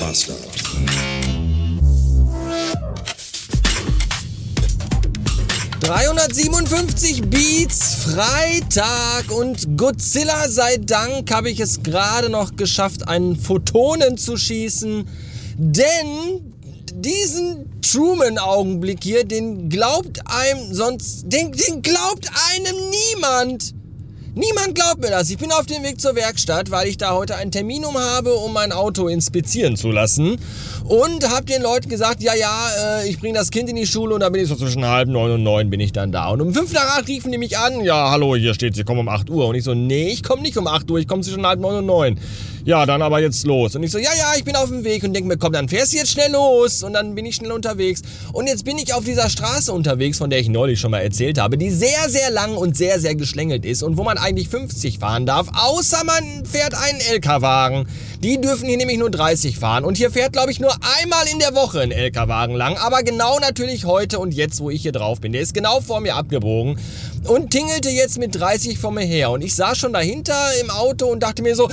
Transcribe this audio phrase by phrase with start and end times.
[0.00, 0.34] Master.
[5.80, 14.18] ...357 Beats, Freitag und Godzilla sei Dank habe ich es gerade noch geschafft, einen Photonen
[14.18, 15.08] zu schießen.
[15.56, 16.54] Denn
[16.92, 21.24] diesen Truman-Augenblick hier, den glaubt einem sonst...
[21.26, 23.74] Den, den glaubt einem niemand.
[24.34, 25.30] Niemand glaubt mir das.
[25.30, 28.34] Ich bin auf dem Weg zur Werkstatt, weil ich da heute einen Termin um habe,
[28.34, 30.38] um mein Auto inspizieren zu lassen.
[30.84, 32.68] Und habe den Leuten gesagt, ja, ja,
[33.00, 35.08] äh, ich bringe das Kind in die Schule und dann bin ich so zwischen halb
[35.08, 36.28] neun und neun bin ich dann da.
[36.28, 39.00] Und um fünf nach acht riefen die mich an, ja, hallo, hier steht, sie kommen
[39.00, 39.46] um acht Uhr.
[39.46, 41.76] Und ich so, nee, ich komme nicht um acht Uhr, ich komme zwischen halb neun
[41.76, 42.18] und neun.
[42.64, 43.74] Ja, dann aber jetzt los.
[43.76, 45.68] Und ich so, ja, ja, ich bin auf dem Weg und denke mir, komm, dann
[45.68, 46.82] fährst du jetzt schnell los.
[46.82, 48.02] Und dann bin ich schnell unterwegs.
[48.32, 51.38] Und jetzt bin ich auf dieser Straße unterwegs, von der ich neulich schon mal erzählt
[51.38, 54.98] habe, die sehr, sehr lang und sehr, sehr geschlängelt ist und wo man eigentlich 50
[54.98, 57.88] fahren darf, außer man fährt einen LKW-Wagen.
[58.22, 59.84] Die dürfen hier nämlich nur 30 fahren.
[59.84, 62.76] Und hier fährt, glaube ich, nur einmal in der Woche ein LKW-Wagen lang.
[62.76, 65.32] Aber genau natürlich heute und jetzt, wo ich hier drauf bin.
[65.32, 66.78] Der ist genau vor mir abgebogen
[67.24, 69.30] und tingelte jetzt mit 30 vor mir her.
[69.30, 71.68] Und ich saß schon dahinter im Auto und dachte mir so,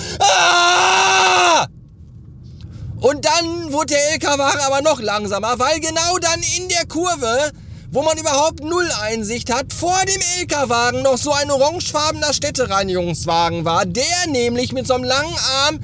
[3.02, 7.52] Und dann wurde der LKW-Wagen aber noch langsamer, weil genau dann in der Kurve,
[7.92, 13.86] wo man überhaupt null Einsicht hat, vor dem LKW-Wagen noch so ein orangefarbener Städtereinigungswagen war,
[13.86, 15.80] der nämlich mit so einem langen Arm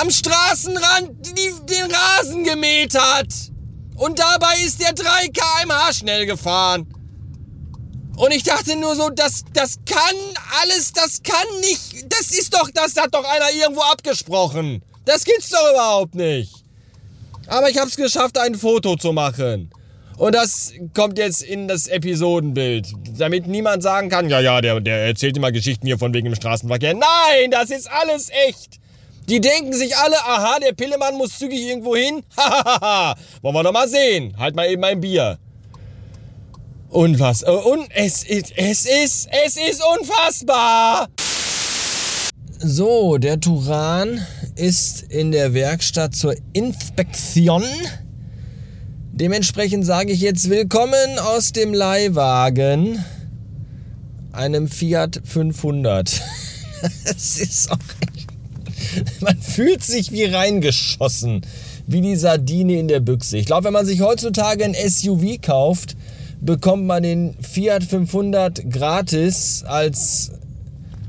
[0.00, 3.28] am Straßenrand den Rasen gemäht hat.
[3.94, 6.86] Und dabei ist der 3 kmh schnell gefahren.
[8.18, 10.16] Und ich dachte nur so, das, das kann
[10.60, 14.82] alles, das kann nicht, das ist doch, das hat doch einer irgendwo abgesprochen.
[15.04, 16.52] Das gibt's doch überhaupt nicht.
[17.46, 19.70] Aber ich habe es geschafft, ein Foto zu machen.
[20.16, 25.06] Und das kommt jetzt in das Episodenbild, damit niemand sagen kann, ja, ja, der, der
[25.06, 26.94] erzählt immer Geschichten hier von wegen dem Straßenverkehr.
[26.94, 28.80] Nein, das ist alles echt.
[29.28, 32.24] Die denken sich alle, aha, der Pillemann muss zügig irgendwo hin.
[32.36, 34.34] Hahaha, wollen wir doch mal sehen.
[34.36, 35.38] Halt mal eben ein Bier.
[36.90, 37.42] Und was?
[37.42, 41.08] Äh, und es ist, es ist, es ist unfassbar.
[42.60, 44.26] So, der Turan
[44.56, 47.62] ist in der Werkstatt zur Inspektion.
[49.12, 53.04] Dementsprechend sage ich jetzt willkommen aus dem Leihwagen,
[54.32, 56.22] einem Fiat 500.
[57.04, 57.78] Es ist auch
[59.20, 61.42] man fühlt sich wie reingeschossen,
[61.86, 63.38] wie die Sardine in der Büchse.
[63.38, 65.96] Ich glaube, wenn man sich heutzutage ein SUV kauft,
[66.48, 70.32] bekommt man den Fiat 500 gratis als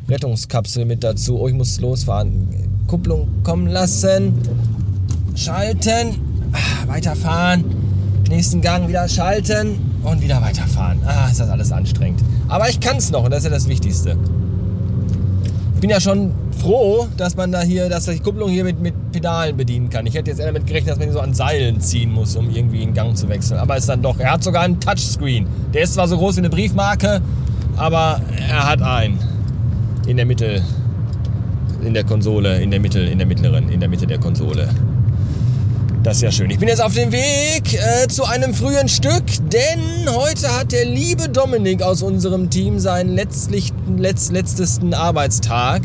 [0.09, 1.39] Rettungskapsel mit dazu.
[1.39, 2.50] Oh, ich muss losfahren.
[2.88, 4.33] Kupplung kommen lassen.
[5.35, 6.19] Schalten.
[6.51, 7.63] Ah, weiterfahren.
[8.28, 10.99] Nächsten Gang wieder schalten und wieder weiterfahren.
[11.05, 12.22] Ah, ist das alles anstrengend.
[12.49, 14.17] Aber ich kann es noch und das ist ja das Wichtigste.
[15.79, 18.94] Ich bin ja schon froh, dass man da hier, dass die Kupplung hier mit, mit
[19.13, 20.06] Pedalen bedienen kann.
[20.06, 22.50] Ich hätte jetzt eher damit gerechnet, dass man ihn so an Seilen ziehen muss, um
[22.50, 23.62] irgendwie in Gang zu wechseln.
[23.62, 25.47] Aber ist dann doch, er hat sogar einen Touchscreen.
[25.73, 27.22] Der ist zwar so groß wie eine Briefmarke,
[27.78, 28.19] aber
[28.50, 29.19] er hat einen.
[30.06, 30.62] In der Mitte,
[31.81, 34.67] in der Konsole, in der Mitte, in der mittleren, in der Mitte der Konsole.
[36.09, 36.50] Das ist ja schön.
[36.50, 40.86] Ich bin jetzt auf dem Weg äh, zu einem frühen Stück, denn heute hat der
[40.86, 45.84] liebe Dominik aus unserem Team seinen letztlich, letzt, letztesten Arbeitstag,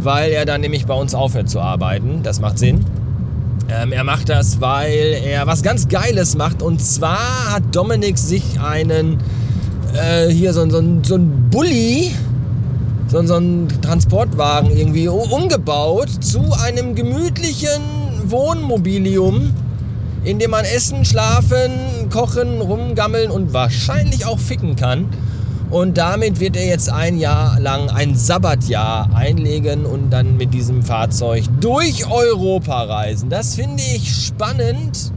[0.00, 2.24] weil er dann nämlich bei uns aufhört zu arbeiten.
[2.24, 2.84] Das macht Sinn.
[3.68, 6.60] Ähm, er macht das, weil er was ganz Geiles macht.
[6.60, 9.18] Und zwar hat Dominik sich einen,
[9.94, 12.10] äh, hier so, so, so ein Bulli,
[13.06, 19.54] so, so einen Transportwagen irgendwie umgebaut zu einem gemütlichen Wohnmobilium,
[20.24, 25.06] in dem man essen, schlafen, kochen, rumgammeln und wahrscheinlich auch ficken kann.
[25.70, 30.82] Und damit wird er jetzt ein Jahr lang ein Sabbatjahr einlegen und dann mit diesem
[30.82, 33.28] Fahrzeug durch Europa reisen.
[33.28, 35.12] Das finde ich spannend,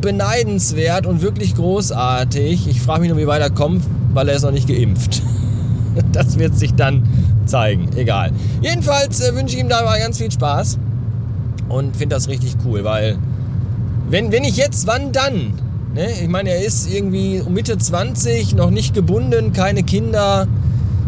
[0.00, 2.66] beneidenswert und wirklich großartig.
[2.66, 5.22] Ich frage mich nur, wie weit er kommt, weil er ist noch nicht geimpft.
[6.10, 7.06] Das wird sich dann
[7.44, 7.90] zeigen.
[7.96, 8.32] Egal.
[8.62, 10.78] Jedenfalls äh, wünsche ich ihm dabei ganz viel Spaß
[11.68, 13.18] und finde das richtig cool, weil
[14.08, 15.54] wenn, wenn ich jetzt, wann dann?
[15.94, 16.08] Ne?
[16.22, 20.46] Ich meine, er ist irgendwie Mitte 20, noch nicht gebunden, keine Kinder.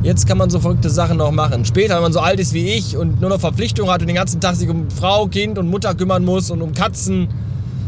[0.02, 1.64] Jetzt kann man so verrückte Sachen noch machen.
[1.64, 4.16] Später, wenn man so alt ist wie ich und nur noch Verpflichtungen hat und den
[4.16, 7.28] ganzen Tag sich um Frau, Kind und Mutter kümmern muss und um Katzen,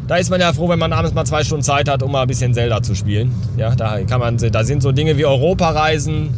[0.06, 2.23] da ist man ja froh, wenn man abends mal zwei Stunden Zeit hat, um mal
[2.23, 3.35] ein bisschen Zelda zu spielen.
[3.56, 6.29] Ja, da kann man, da sind so Dinge wie Europareisen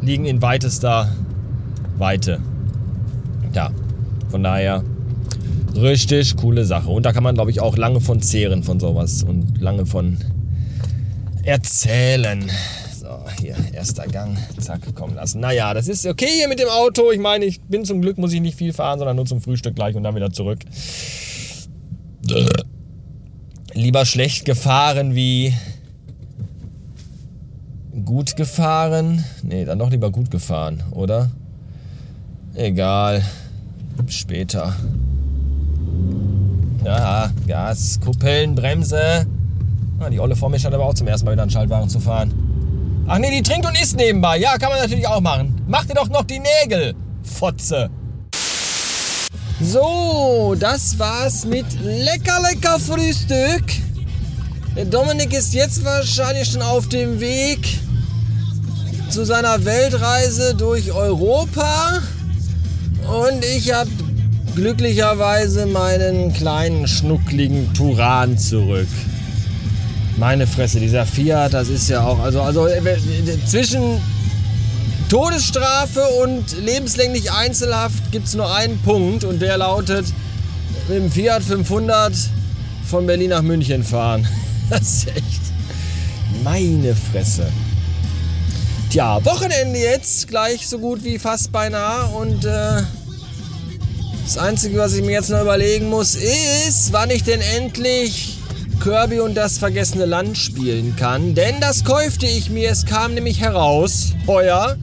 [0.00, 1.08] liegen in weitester
[1.98, 2.40] Weite.
[3.52, 3.70] Ja,
[4.30, 4.82] von daher
[5.74, 6.88] Richtig coole Sache.
[6.88, 10.18] Und da kann man, glaube ich, auch lange von zehren von sowas und lange von
[11.42, 12.50] erzählen.
[12.98, 13.08] So,
[13.40, 15.40] hier, erster Gang, zack, kommen lassen.
[15.40, 17.10] Naja, das ist okay hier mit dem Auto.
[17.10, 19.74] Ich meine, ich bin zum Glück, muss ich nicht viel fahren, sondern nur zum Frühstück
[19.74, 20.60] gleich und dann wieder zurück.
[23.74, 25.52] Lieber schlecht gefahren wie
[28.04, 29.24] gut gefahren.
[29.42, 31.30] Nee, dann doch lieber gut gefahren, oder?
[32.54, 33.22] Egal.
[34.08, 34.74] Später.
[36.84, 39.26] Ja, Gas, Kuppeln, Bremse.
[40.00, 41.98] Ah, die Olle vor mir scheint aber auch zum ersten Mal wieder einen Schaltwagen zu
[41.98, 42.32] fahren.
[43.06, 44.38] Ach nee, die trinkt und isst nebenbei.
[44.38, 45.62] Ja, kann man natürlich auch machen.
[45.66, 47.88] Mach dir doch noch die Nägel, Fotze.
[49.62, 53.64] So, das war's mit lecker, lecker Frühstück.
[54.76, 57.78] Der Dominik ist jetzt wahrscheinlich schon auf dem Weg
[59.08, 62.00] zu seiner Weltreise durch Europa.
[63.06, 63.88] Und ich habe
[64.54, 68.88] glücklicherweise meinen kleinen schnuckligen Turan zurück.
[70.16, 72.82] Meine Fresse, dieser Fiat, das ist ja auch, also, also äh,
[73.46, 74.00] zwischen
[75.08, 80.06] Todesstrafe und lebenslänglich Einzelhaft gibt es nur einen Punkt und der lautet
[80.88, 82.12] mit dem Fiat 500
[82.86, 84.26] von Berlin nach München fahren.
[84.70, 85.42] Das ist echt
[86.42, 87.46] meine Fresse.
[88.88, 92.80] Tja, Wochenende jetzt, gleich so gut wie fast beinahe und äh,
[94.24, 98.38] das Einzige, was ich mir jetzt noch überlegen muss, ist, wann ich denn endlich
[98.82, 101.34] Kirby und das vergessene Land spielen kann.
[101.34, 102.70] Denn das kaufte ich mir.
[102.70, 104.76] Es kam nämlich heraus, heuer.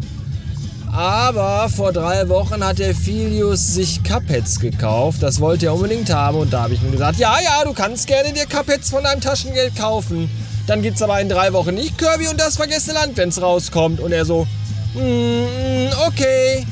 [0.94, 5.24] Aber vor drei Wochen hat der Filius sich Cupheads gekauft.
[5.24, 6.38] Das wollte er unbedingt haben.
[6.38, 9.22] Und da habe ich mir gesagt, ja, ja, du kannst gerne dir Cupheads von deinem
[9.22, 10.30] Taschengeld kaufen.
[10.68, 13.42] Dann gibt es aber in drei Wochen nicht Kirby und das vergessene Land, wenn es
[13.42, 14.02] rauskommt.
[14.02, 14.46] Und er so,
[14.94, 16.66] mm, okay.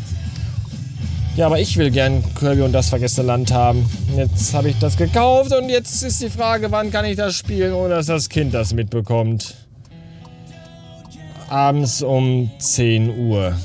[1.40, 3.90] Ja, aber ich will gern Kirby und das vergessene Land haben.
[4.14, 7.72] Jetzt habe ich das gekauft und jetzt ist die Frage, wann kann ich das spielen,
[7.72, 9.56] ohne dass das Kind das mitbekommt.
[11.48, 13.56] Abends um 10 Uhr,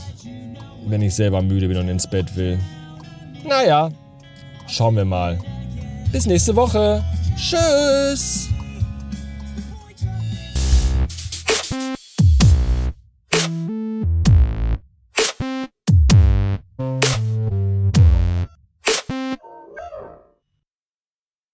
[0.86, 2.60] wenn ich selber müde bin und ins Bett will.
[3.44, 3.90] Naja,
[4.68, 5.40] schauen wir mal.
[6.12, 7.02] Bis nächste Woche.
[7.36, 8.53] Tschüss.